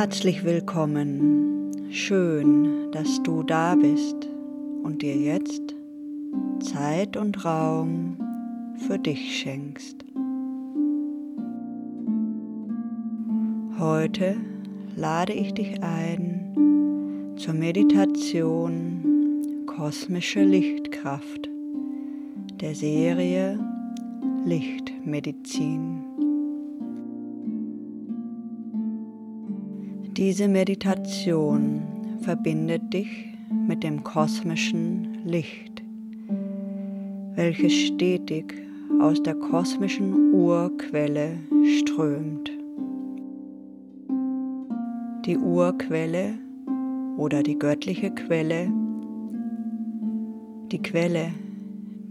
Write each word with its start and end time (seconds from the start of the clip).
Herzlich 0.00 0.44
willkommen. 0.44 1.72
Schön, 1.90 2.92
dass 2.92 3.20
du 3.24 3.42
da 3.42 3.74
bist 3.74 4.28
und 4.84 5.02
dir 5.02 5.16
jetzt 5.16 5.74
Zeit 6.60 7.16
und 7.16 7.44
Raum 7.44 8.16
für 8.86 8.96
dich 8.96 9.40
schenkst. 9.40 9.96
Heute 13.80 14.36
lade 14.94 15.32
ich 15.32 15.54
dich 15.54 15.82
ein 15.82 17.34
zur 17.36 17.54
Meditation 17.54 19.64
Kosmische 19.66 20.44
Lichtkraft 20.44 21.48
der 22.60 22.76
Serie 22.76 23.58
Lichtmedizin. 24.44 26.07
Diese 30.18 30.48
Meditation 30.48 31.80
verbindet 32.22 32.92
dich 32.92 33.06
mit 33.68 33.84
dem 33.84 34.02
kosmischen 34.02 35.24
Licht, 35.24 35.80
welches 37.36 37.72
stetig 37.72 38.52
aus 39.00 39.22
der 39.22 39.36
kosmischen 39.36 40.34
Urquelle 40.34 41.38
strömt. 41.78 42.50
Die 45.24 45.38
Urquelle 45.38 46.34
oder 47.16 47.44
die 47.44 47.56
göttliche 47.56 48.10
Quelle, 48.10 48.72
die 50.72 50.82
Quelle 50.82 51.30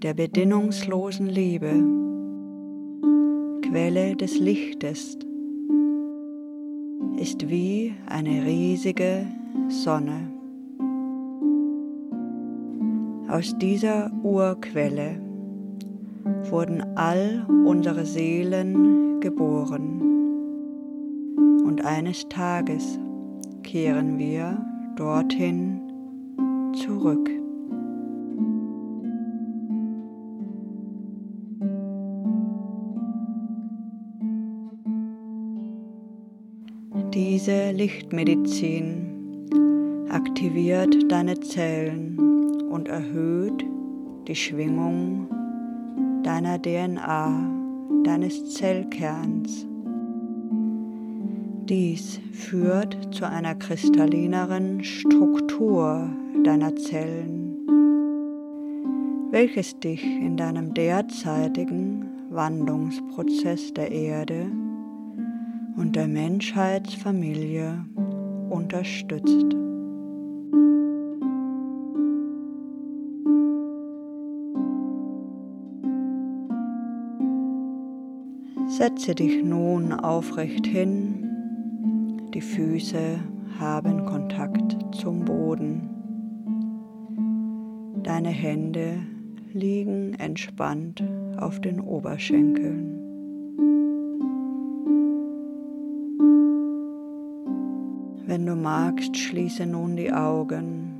der 0.02 0.14
bedingungslosen 0.14 1.28
Liebe, 1.28 1.74
Quelle 3.64 4.16
des 4.16 4.40
Lichtes, 4.40 5.20
ist 7.18 7.50
wie 7.50 7.94
eine 8.08 8.46
riesige 8.46 9.26
Sonne. 9.70 10.32
Aus 13.28 13.58
dieser 13.58 14.12
Urquelle 14.24 15.20
wurden 16.50 16.82
all 16.96 17.46
unsere 17.66 18.06
Seelen 18.06 19.20
geboren 19.20 20.02
und 21.66 21.84
eines 21.84 22.30
Tages 22.30 23.00
kehren 23.64 24.18
wir 24.18 24.66
dorthin 24.96 25.82
zurück. 26.74 27.30
Lichtmedizin 37.78 39.46
aktiviert 40.10 41.12
deine 41.12 41.40
Zellen 41.40 42.18
und 42.72 42.88
erhöht 42.88 43.64
die 44.28 44.34
Schwingung 44.34 45.28
deiner 46.24 46.60
DNA, 46.60 47.52
deines 48.04 48.52
Zellkerns. 48.56 49.68
Dies 51.70 52.20
führt 52.32 53.14
zu 53.14 53.30
einer 53.30 53.54
kristallineren 53.54 54.84
Struktur 54.84 56.10
deiner 56.44 56.76
Zellen, 56.78 57.60
welches 59.30 59.80
dich 59.80 60.04
in 60.04 60.36
deinem 60.36 60.74
derzeitigen 60.74 62.08
Wandlungsprozess 62.32 63.72
der 63.76 63.92
Erde 63.92 64.48
und 65.78 65.96
der 65.96 66.08
Menschheitsfamilie 66.08 67.86
unterstützt. 68.50 69.56
Setze 78.68 79.16
dich 79.16 79.44
nun 79.44 79.94
aufrecht 79.94 80.68
hin, 80.68 81.30
die 82.34 82.42
Füße 82.42 83.20
haben 83.60 84.06
Kontakt 84.06 84.76
zum 84.96 85.26
Boden, 85.26 85.90
deine 88.04 88.30
Hände 88.30 89.00
liegen 89.54 90.14
entspannt 90.16 91.04
auf 91.38 91.60
den 91.62 91.80
Oberschenkeln. 91.80 92.87
Magst, 98.68 99.16
schließe 99.16 99.66
nun 99.66 99.96
die 99.96 100.12
Augen. 100.12 100.92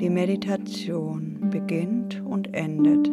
Die 0.00 0.08
Meditation 0.08 1.36
beginnt 1.50 2.22
und 2.24 2.54
endet 2.54 3.10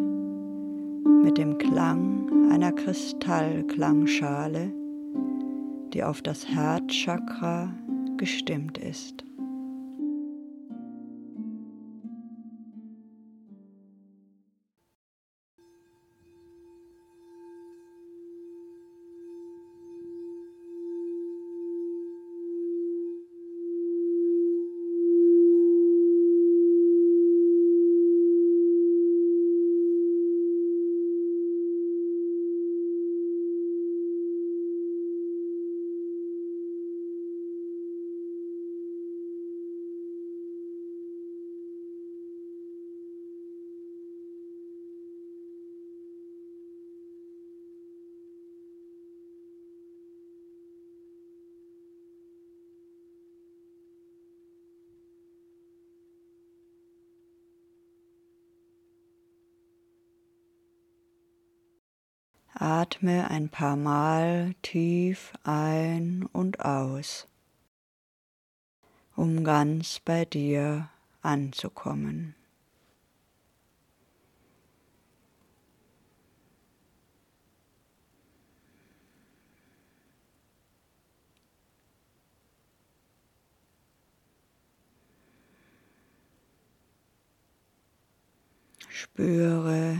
mit 1.21 1.37
dem 1.37 1.57
Klang 1.57 2.49
einer 2.49 2.71
Kristallklangschale, 2.71 4.71
die 5.93 6.01
auf 6.01 6.21
das 6.21 6.47
Herzchakra 6.47 7.73
gestimmt 8.15 8.77
ist. 8.77 9.25
Atme 62.65 63.29
ein 63.29 63.49
paar 63.49 63.75
Mal 63.75 64.55
tief 64.63 65.33
ein 65.43 66.27
und 66.33 66.61
aus, 66.61 67.27
um 69.15 69.43
ganz 69.43 69.99
bei 69.99 70.25
dir 70.25 70.89
anzukommen. 71.21 72.33
Spüre, 88.89 89.99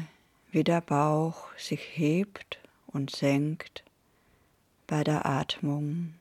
wie 0.56 0.64
der 0.64 0.80
Bauch 0.80 1.50
sich 1.58 1.82
hebt 1.98 2.60
und 2.88 3.14
senkt 3.14 3.84
bei 4.88 5.04
der 5.04 5.26
Atmung. 5.26 6.14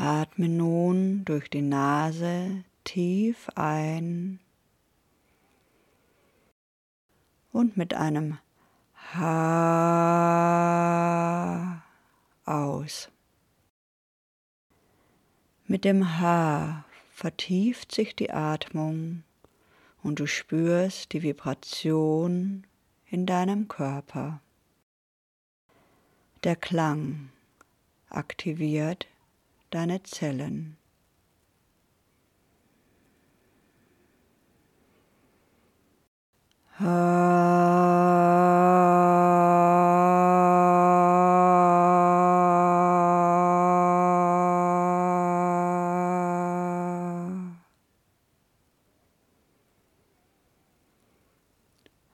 Atme 0.00 0.48
nun 0.48 1.26
durch 1.26 1.50
die 1.50 1.60
Nase 1.60 2.64
tief 2.84 3.50
ein 3.54 4.40
und 7.52 7.76
mit 7.76 7.92
einem 7.92 8.38
Ha 9.12 9.82
aus. 12.46 13.10
Mit 15.66 15.84
dem 15.84 16.18
H 16.18 16.86
vertieft 17.10 17.92
sich 17.92 18.16
die 18.16 18.30
Atmung 18.30 19.22
und 20.02 20.18
du 20.18 20.26
spürst 20.26 21.12
die 21.12 21.22
Vibration 21.22 22.66
in 23.10 23.26
deinem 23.26 23.68
Körper. 23.68 24.40
Der 26.42 26.56
Klang 26.56 27.28
aktiviert 28.08 29.06
deine 29.70 30.02
Zellen. 30.02 30.76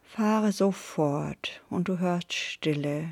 Fahre 0.02 0.50
sofort 0.50 1.62
und 1.70 1.88
du 1.88 1.98
hörst 1.98 2.32
Stille, 2.32 3.10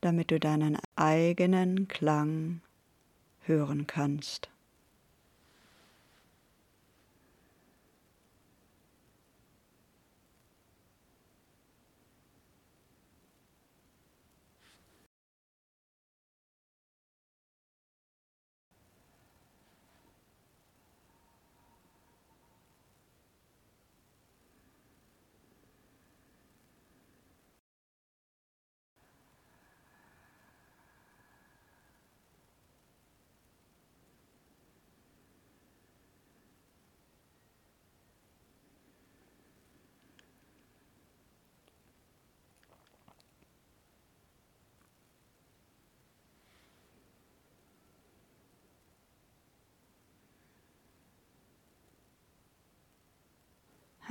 damit 0.00 0.30
du 0.30 0.40
deinen 0.40 0.78
eigenen 0.96 1.86
Klang 1.88 2.60
hören 3.48 3.86
kannst. 3.86 4.48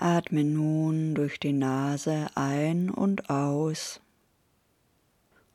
Atme 0.09 0.45
nun 0.45 1.15
durch 1.15 1.37
die 1.37 1.51
Nase 1.51 2.27
ein 2.33 2.89
und 2.89 3.29
aus 3.29 3.99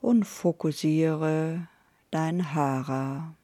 und 0.03 0.25
fokussiere 0.25 1.69
dein 2.11 2.53
Hara. 2.53 3.35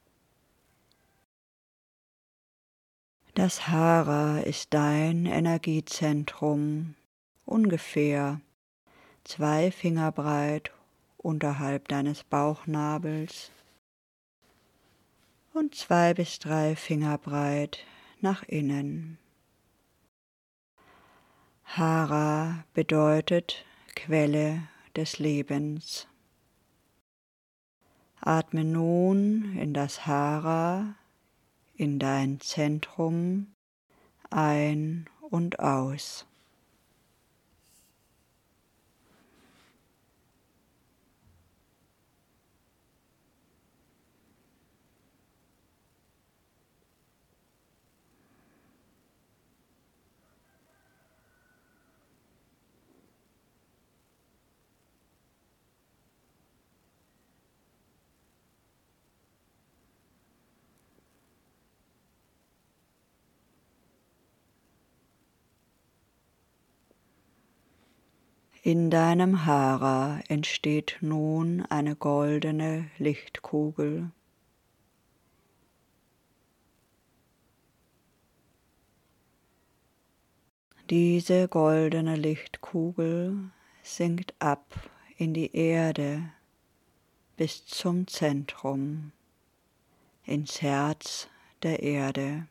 Das 3.33 3.69
Hara 3.69 4.41
ist 4.41 4.75
dein 4.75 5.25
Energiezentrum, 5.25 6.95
ungefähr 7.47 8.43
zwei 9.25 9.71
Finger 9.71 10.13
breit 10.13 10.73
unterhalb 11.17 11.89
deines 11.89 12.23
Bauchnabels 12.23 13.51
und 15.55 15.75
zwei 15.75 16.13
bis 16.13 16.39
drei 16.39 16.77
Finger 16.77 17.17
breit 17.17 17.87
nach 18.21 18.43
innen. 18.43 19.17
Hara 21.77 22.65
bedeutet 22.73 23.65
Quelle 23.95 24.63
des 24.97 25.19
Lebens. 25.19 26.09
Atme 28.21 28.65
nun 28.65 29.55
in 29.55 29.75
das 29.75 30.07
Hara, 30.07 30.97
in 31.75 31.99
dein 31.99 32.41
Zentrum 32.41 33.55
ein 34.31 35.11
und 35.21 35.61
aus. 35.61 36.28
In 68.63 68.91
deinem 68.91 69.47
Hara 69.47 70.21
entsteht 70.27 70.99
nun 71.01 71.63
eine 71.67 71.95
goldene 71.95 72.91
Lichtkugel. 72.99 74.11
Diese 80.91 81.47
goldene 81.47 82.17
Lichtkugel 82.17 83.51
sinkt 83.83 84.35
ab 84.41 84.91
in 85.19 85.35
die 85.35 85.55
Erde 85.55 86.31
bis 87.37 87.65
zum 87.65 88.09
Zentrum, 88.09 89.13
ins 90.25 90.63
Herz 90.63 91.29
der 91.63 91.83
Erde. 91.83 92.49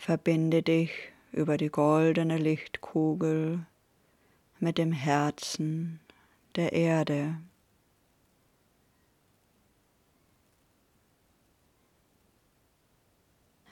Verbinde 0.00 0.62
dich 0.62 1.12
über 1.30 1.58
die 1.58 1.68
goldene 1.68 2.38
Lichtkugel 2.38 3.66
mit 4.58 4.78
dem 4.78 4.92
Herzen 4.92 6.00
der 6.56 6.72
Erde. 6.72 7.36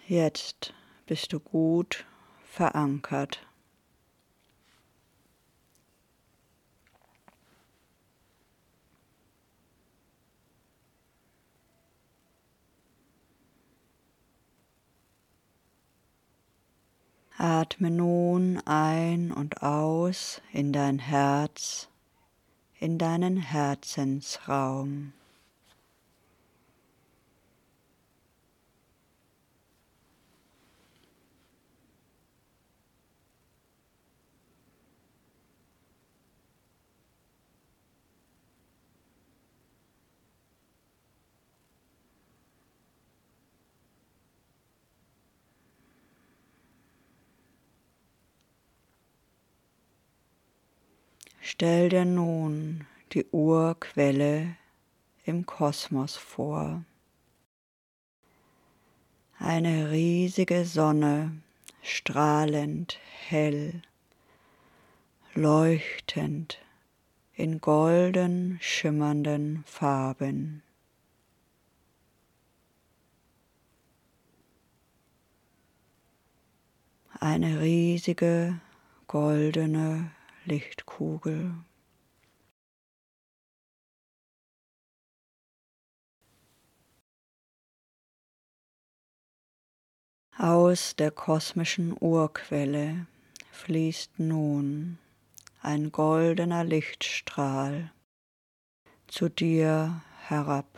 Jetzt 0.06 0.74
bist 1.06 1.32
du 1.32 1.40
gut 1.40 2.04
verankert. 2.44 3.47
Atme 17.40 17.92
nun 17.92 18.60
ein 18.66 19.30
und 19.30 19.62
aus 19.62 20.42
in 20.52 20.72
dein 20.72 20.98
Herz, 20.98 21.88
in 22.80 22.98
deinen 22.98 23.36
Herzensraum. 23.36 25.12
Stell 51.60 51.88
dir 51.88 52.04
nun 52.04 52.86
die 53.12 53.26
Urquelle 53.32 54.54
im 55.24 55.44
Kosmos 55.44 56.16
vor. 56.16 56.84
Eine 59.40 59.90
riesige 59.90 60.64
Sonne, 60.64 61.32
strahlend 61.82 63.00
hell, 63.26 63.82
leuchtend 65.34 66.60
in 67.34 67.60
golden 67.60 68.58
schimmernden 68.60 69.64
Farben. 69.66 70.62
Eine 77.18 77.60
riesige 77.60 78.60
goldene 79.08 80.12
Lichtkugel. 80.48 81.52
Aus 90.38 90.96
der 90.96 91.10
kosmischen 91.10 91.94
Urquelle 92.00 93.06
fließt 93.52 94.18
nun 94.18 94.98
ein 95.60 95.92
goldener 95.92 96.64
Lichtstrahl 96.64 97.92
zu 99.06 99.28
dir 99.28 100.00
herab. 100.28 100.77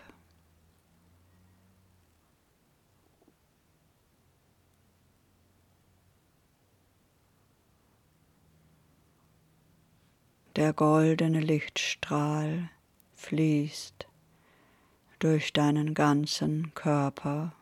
Der 10.61 10.75
goldene 10.75 11.41
Lichtstrahl 11.41 12.69
fließt 13.15 14.07
durch 15.19 15.55
deinen 15.55 15.95
ganzen 15.95 16.75
Körper. 16.75 17.55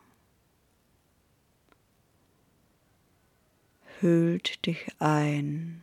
hüllt 4.01 4.65
dich 4.65 4.85
ein. 4.99 5.81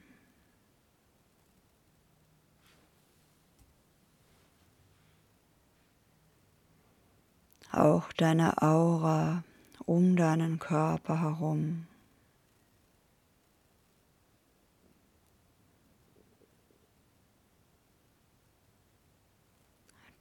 Auch 7.72 8.12
deine 8.12 8.60
Aura 8.60 9.42
um 9.86 10.16
deinen 10.16 10.58
Körper 10.58 11.22
herum. 11.22 11.86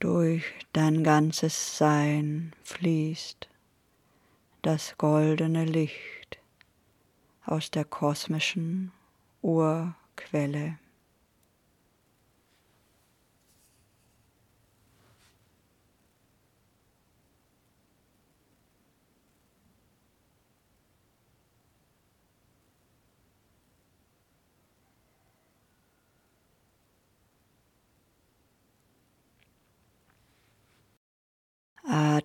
Durch 0.06 0.44
dein 0.72 1.02
ganzes 1.02 1.78
Sein 1.78 2.52
fließt 2.62 3.48
das 4.62 4.96
goldene 4.98 5.64
Licht 5.64 6.38
aus 7.44 7.72
der 7.72 7.84
kosmischen 7.84 8.92
Urquelle. 9.42 10.78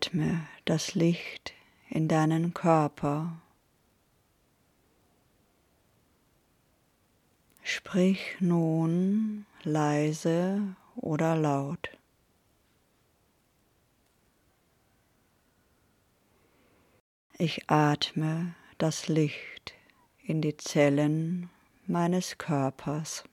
Atme 0.02 0.48
das 0.66 0.96
Licht 0.96 1.54
in 1.88 2.08
deinen 2.08 2.56
Körper 2.56 3.40
Sprich 7.62 8.20
nun 8.40 9.46
leise 9.62 10.76
oder 10.96 11.36
laut. 11.36 11.96
Ich 17.38 17.70
atme 17.70 18.56
das 18.80 19.08
Licht 19.08 19.76
in 20.24 20.42
die 20.42 20.58
Zellen 20.58 21.52
meines 21.86 22.40
Körpers. 22.40 23.24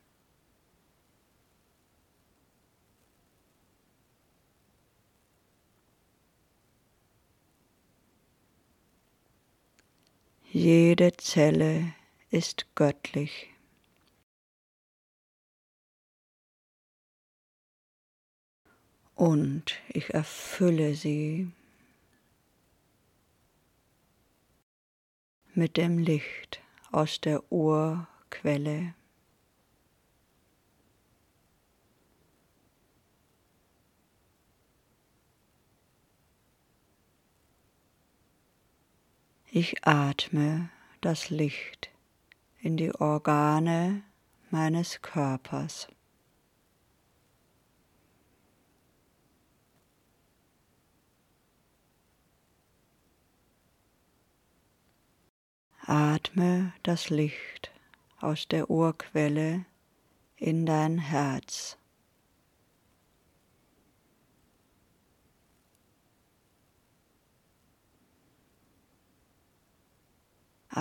Jede 10.50 11.17
Zelle 11.17 11.95
ist 12.31 12.67
göttlich. 12.75 13.50
und 19.19 19.81
ich 19.88 20.14
erfülle 20.14 20.95
sie 20.95 21.50
mit 25.55 25.76
dem 25.76 25.99
Licht 25.99 26.61
aus 26.93 27.21
der 27.21 27.50
Urquelle. 27.50 28.95
Ich 39.61 39.85
atme 39.85 40.71
das 41.00 41.31
Licht 41.31 41.91
in 42.61 42.77
die 42.77 42.95
Organe 42.95 44.05
meines 44.50 45.03
Körpers. 45.03 45.88
Atme 55.81 56.73
das 56.85 57.11
Licht 57.11 57.73
aus 58.21 58.47
der 58.47 58.71
Urquelle 58.71 59.65
in 60.37 60.67
dein 60.67 60.99
Herz. 60.99 61.77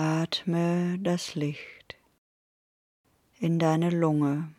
Atme 0.00 0.96
das 1.00 1.34
Licht 1.34 1.96
in 3.40 3.58
deine 3.58 3.90
Lunge. 3.90 4.54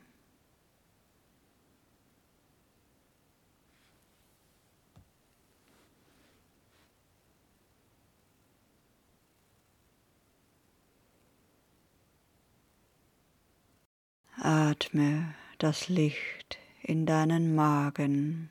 Atme 14.36 15.36
das 15.58 15.88
Licht 15.88 16.60
in 16.84 17.05
deinen 17.05 17.55
Magen. 17.55 18.50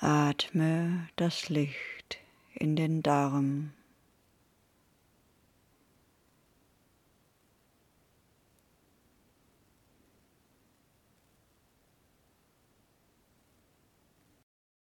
Atme 0.00 1.08
das 1.16 1.48
Licht 1.48 2.18
in 2.54 2.76
den 2.76 3.02
Darm. 3.02 3.72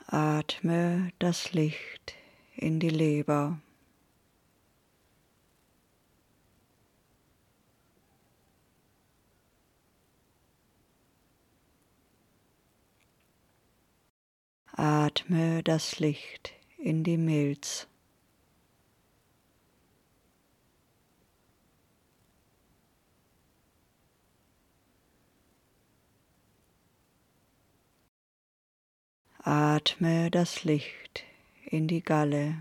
Atme 0.06 1.12
das 1.18 1.52
Licht 1.52 2.14
in 2.54 2.78
die 2.78 2.90
Leber. 2.90 3.58
Atme 14.78 15.62
das 15.62 16.00
Licht 16.00 16.52
in 16.76 17.02
die 17.02 17.16
Milz. 17.16 17.88
Atme 29.38 30.30
das 30.30 30.64
Licht 30.64 31.24
in 31.64 31.88
die 31.88 32.02
Galle. 32.02 32.58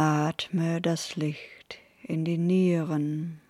Atme 0.00 0.80
das 0.80 1.16
Licht 1.16 1.80
in 2.04 2.24
die 2.24 2.38
Nieren. 2.38 3.40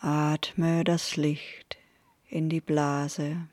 Atme 0.00 0.84
das 0.84 1.16
Licht 1.16 1.78
in 2.28 2.50
die 2.50 2.60
Blase. 2.60 3.48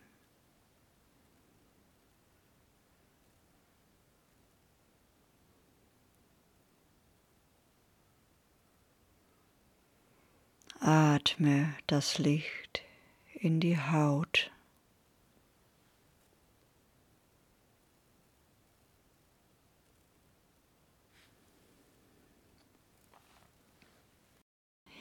Atme 10.81 11.75
das 11.87 12.19
Licht 12.19 12.83
in 13.33 13.59
die 13.59 13.77
Haut. 13.77 14.49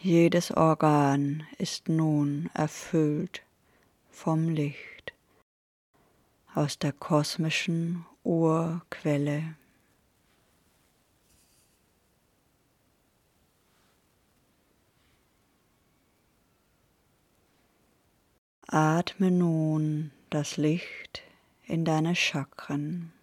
Jedes 0.00 0.50
Organ 0.50 1.47
ist 1.58 1.88
nun 1.88 2.50
erfüllt 2.54 3.42
vom 4.11 4.49
Licht 4.49 5.12
aus 6.54 6.78
der 6.78 6.92
kosmischen 6.92 8.04
Urquelle. 8.25 9.54
Atme 18.70 19.30
nun 19.30 20.10
das 20.28 20.58
Licht 20.58 21.22
in 21.64 21.87
deine 21.87 22.14
Chakren. 22.14 23.14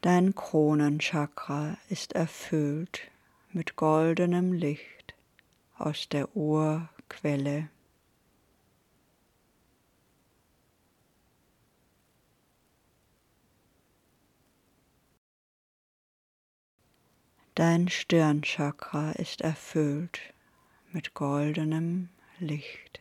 Dein 0.00 0.34
Kronenchakra 0.34 1.78
ist 1.88 2.14
erfüllt 2.14 3.12
mit 3.52 3.76
goldenem 3.76 4.52
Licht 4.52 5.14
aus 5.78 6.08
der 6.08 6.34
Urquelle. 6.34 7.68
Dein 17.54 17.88
Stirnchakra 17.88 19.12
ist 19.12 19.42
erfüllt 19.42 20.34
mit 20.92 21.14
goldenem 21.14 22.08
Licht. 22.38 23.00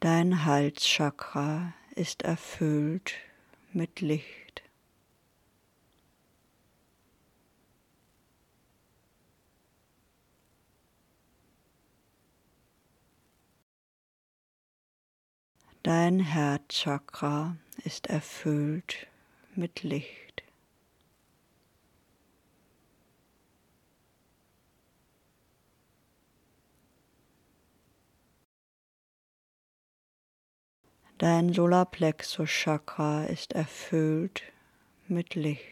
Dein 0.00 0.46
Halschakra 0.46 1.74
ist 1.94 2.22
erfüllt 2.22 3.16
mit 3.74 4.00
Licht. 4.00 4.62
Dein 15.82 16.20
Herzchakra 16.20 17.56
ist 17.84 18.08
erfüllt 18.08 19.06
mit 19.54 19.82
Licht. 19.82 20.42
Dein 31.16 31.54
Solarplexus 31.54 32.50
Chakra 32.50 33.24
ist 33.24 33.54
erfüllt 33.54 34.42
mit 35.08 35.34
Licht. 35.34 35.69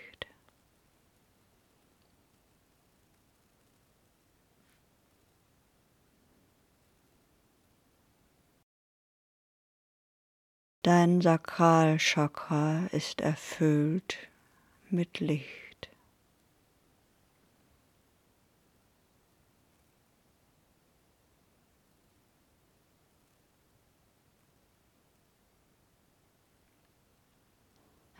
Dein 10.88 11.20
Sakralchakra 11.20 12.86
ist 12.92 13.20
erfüllt 13.20 14.16
mit 14.88 15.20
Licht. 15.20 15.90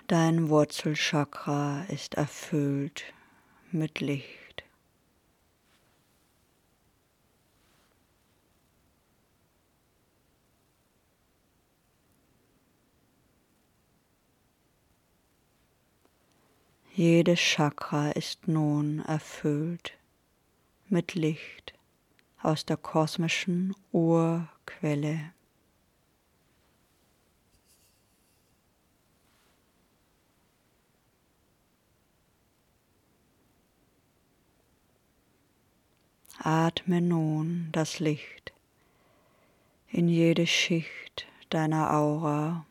Dein 0.07 0.51
Wurzelchakra 0.51 1.85
ist 1.85 2.17
erfüllt 2.17 3.15
mit 3.73 4.01
Licht. 4.01 4.48
Jedes 16.99 17.39
Chakra 17.39 18.11
ist 18.11 18.49
nun 18.49 18.99
erfüllt 18.99 19.97
mit 20.89 21.15
Licht 21.15 21.73
aus 22.43 22.67
der 22.67 22.77
kosmischen 22.77 23.73
Urquelle. 23.93 25.33
Atme 36.41 37.01
nun 37.01 37.69
das 37.71 38.01
Licht 38.01 38.53
in 39.93 40.09
jede 40.09 40.49
Schicht 40.49 41.29
deiner 41.51 41.95
Aura 41.95 42.67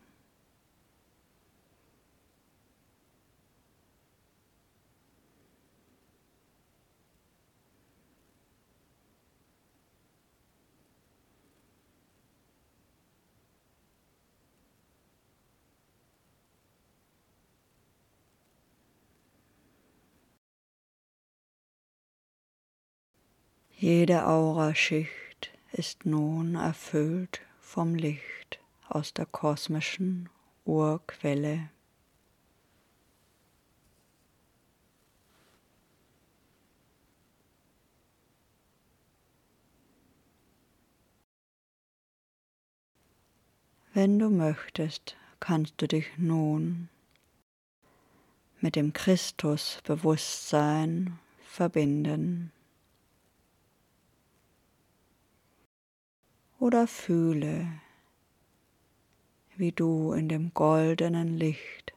Jede 23.80 24.26
Auraschicht 24.26 25.52
ist 25.72 26.08
nun 26.08 26.56
erfüllt 26.56 27.42
vom 27.60 27.94
Licht 27.94 28.60
aus 28.90 29.14
der 29.14 29.28
kosmischen 29.28 30.30
Urquelle. 30.66 31.70
Wenn 43.94 44.18
du 44.18 44.32
möchtest, 44.32 45.16
kannst 45.40 45.76
du 45.78 45.88
dich 45.88 46.08
nun 46.18 46.90
mit 48.60 48.76
dem 48.76 48.92
Christusbewusstsein 48.92 51.20
verbinden. 51.44 52.52
Oder 56.60 56.88
fühle, 56.88 57.68
wie 59.56 59.72
du 59.72 60.14
in 60.14 60.30
dem 60.30 60.54
goldenen 60.54 61.38
Licht 61.38 61.94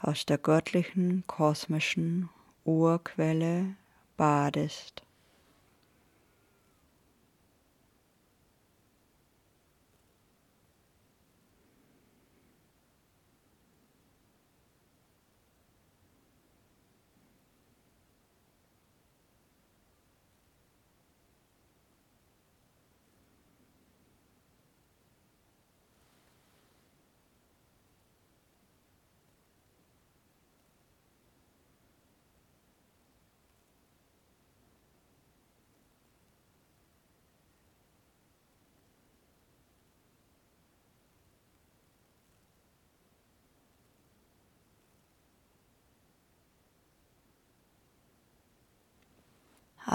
aus 0.00 0.26
der 0.26 0.38
göttlichen 0.38 1.24
kosmischen 1.26 2.28
Urquelle 2.64 3.76
badest. 4.16 5.05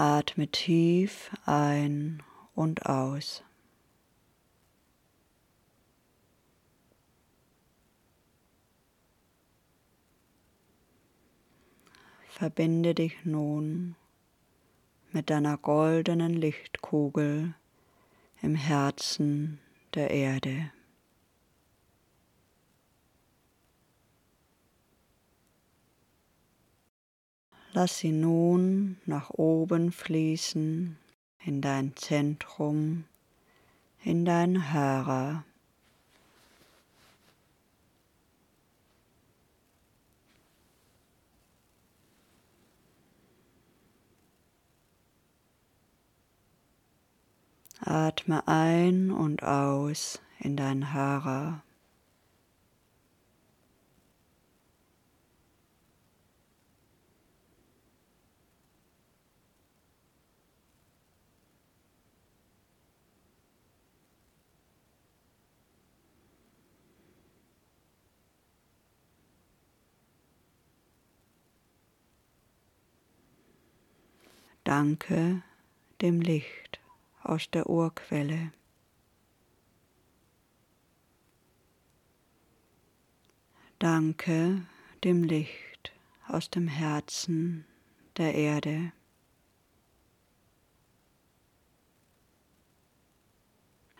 Atme 0.04 0.48
tief 0.48 1.30
ein 1.46 2.24
und 2.56 2.86
aus. 2.86 3.44
Verbinde 12.26 12.96
dich 12.96 13.24
nun 13.24 13.94
mit 15.12 15.30
deiner 15.30 15.56
goldenen 15.56 16.34
Lichtkugel 16.34 17.54
im 18.40 18.56
Herzen 18.56 19.60
der 19.94 20.10
Erde. 20.10 20.72
Lass 27.74 28.00
sie 28.00 28.12
nun 28.12 28.98
nach 29.06 29.30
oben 29.30 29.92
fließen 29.92 30.98
in 31.42 31.62
dein 31.62 31.96
Zentrum, 31.96 33.04
in 34.04 34.26
dein 34.26 34.74
Hara. 34.74 35.44
Atme 47.80 48.46
ein 48.46 49.10
und 49.10 49.42
aus 49.42 50.20
in 50.38 50.58
dein 50.58 50.92
Hara. 50.92 51.62
Danke 74.74 75.42
dem 76.00 76.22
Licht 76.22 76.80
aus 77.22 77.50
der 77.50 77.68
Urquelle. 77.68 78.52
Danke 83.78 84.66
dem 85.04 85.24
Licht 85.24 85.92
aus 86.26 86.48
dem 86.48 86.68
Herzen 86.68 87.66
der 88.16 88.34
Erde. 88.34 88.92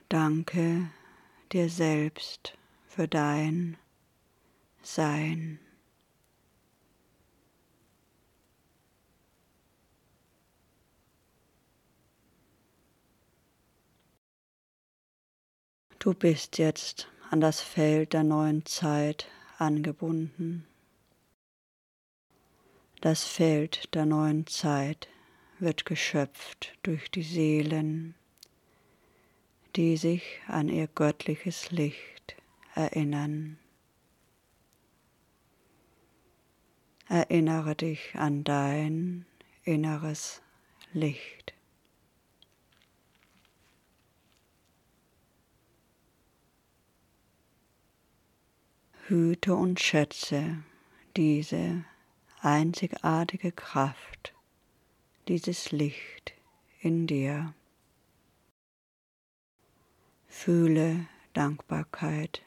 Danke 0.08 0.88
dir 1.52 1.68
selbst 1.68 2.56
für 2.88 3.06
dein 3.06 3.76
Sein. 4.80 5.58
Du 16.02 16.14
bist 16.14 16.58
jetzt 16.58 17.06
an 17.30 17.40
das 17.40 17.60
Feld 17.60 18.12
der 18.12 18.24
neuen 18.24 18.66
Zeit 18.66 19.28
angebunden. 19.58 20.66
Das 23.00 23.22
Feld 23.22 23.94
der 23.94 24.04
neuen 24.04 24.48
Zeit 24.48 25.08
wird 25.60 25.84
geschöpft 25.84 26.76
durch 26.82 27.08
die 27.08 27.22
Seelen, 27.22 28.16
die 29.76 29.96
sich 29.96 30.40
an 30.48 30.68
ihr 30.68 30.88
göttliches 30.88 31.70
Licht 31.70 32.34
erinnern. 32.74 33.60
Erinnere 37.08 37.76
dich 37.76 38.16
an 38.16 38.42
dein 38.42 39.24
inneres 39.62 40.42
Licht. 40.92 41.41
Hüte 49.12 49.54
und 49.54 49.78
schätze 49.78 50.64
diese 51.18 51.84
einzigartige 52.40 53.52
Kraft, 53.52 54.32
dieses 55.28 55.70
Licht 55.70 56.32
in 56.80 57.06
dir. 57.06 57.52
Fühle 60.28 61.06
Dankbarkeit. 61.34 62.40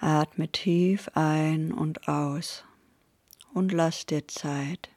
Atme 0.00 0.48
tief 0.48 1.10
ein 1.14 1.72
und 1.72 2.08
aus 2.08 2.64
und 3.54 3.70
lass 3.70 4.04
dir 4.04 4.26
Zeit 4.26 4.90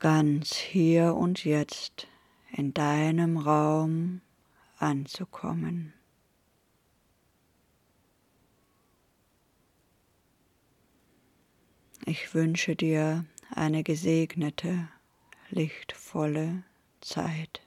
ganz 0.00 0.54
hier 0.54 1.14
und 1.14 1.44
jetzt 1.44 2.08
in 2.52 2.74
deinem 2.74 3.36
Raum 3.36 4.22
anzukommen. 4.78 5.92
Ich 12.06 12.34
wünsche 12.34 12.74
dir 12.74 13.26
eine 13.50 13.84
gesegnete, 13.84 14.88
lichtvolle 15.50 16.64
Zeit. 17.02 17.60